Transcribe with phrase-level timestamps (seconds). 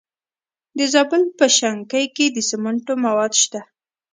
[0.77, 3.61] د زابل په شنکۍ کې د سمنټو مواد شته.